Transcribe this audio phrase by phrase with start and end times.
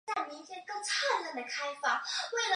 [0.01, 1.33] 首次登场于探
[1.67, 2.01] 险活宝。